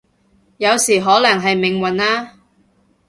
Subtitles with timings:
[0.57, 2.39] 有時可能係命運啦